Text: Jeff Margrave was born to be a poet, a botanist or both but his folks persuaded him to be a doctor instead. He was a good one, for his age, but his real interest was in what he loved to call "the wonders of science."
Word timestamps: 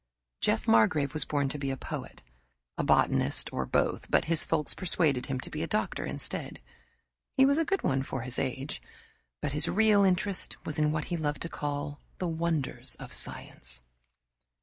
Jeff 0.39 0.67
Margrave 0.67 1.13
was 1.13 1.25
born 1.25 1.47
to 1.49 1.59
be 1.59 1.69
a 1.69 1.77
poet, 1.77 2.23
a 2.75 2.83
botanist 2.83 3.53
or 3.53 3.67
both 3.67 4.09
but 4.09 4.25
his 4.25 4.43
folks 4.43 4.73
persuaded 4.73 5.27
him 5.27 5.39
to 5.41 5.51
be 5.51 5.61
a 5.61 5.67
doctor 5.67 6.07
instead. 6.07 6.59
He 7.37 7.45
was 7.45 7.59
a 7.59 7.65
good 7.65 7.83
one, 7.83 8.01
for 8.01 8.21
his 8.21 8.39
age, 8.39 8.81
but 9.43 9.51
his 9.53 9.67
real 9.67 10.03
interest 10.03 10.57
was 10.65 10.79
in 10.79 10.91
what 10.91 11.05
he 11.13 11.17
loved 11.17 11.43
to 11.43 11.49
call 11.49 11.99
"the 12.17 12.27
wonders 12.27 12.95
of 12.95 13.13
science." 13.13 13.83